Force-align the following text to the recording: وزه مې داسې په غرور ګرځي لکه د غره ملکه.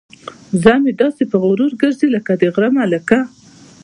وزه 0.51 0.73
مې 0.83 0.91
داسې 1.01 1.23
په 1.31 1.35
غرور 1.43 1.71
ګرځي 1.81 2.07
لکه 2.15 2.31
د 2.39 2.43
غره 2.53 2.69
ملکه. 2.77 3.19